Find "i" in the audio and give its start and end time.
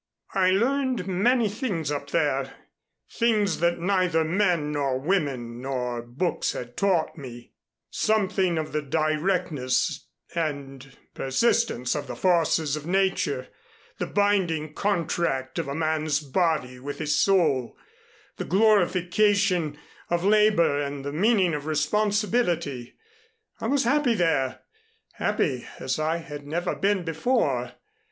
0.33-0.49, 23.59-23.67, 25.99-26.17